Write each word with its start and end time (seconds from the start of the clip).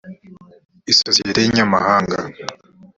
isosiyete 0.91 1.39
y’inyamahanga 1.41 2.17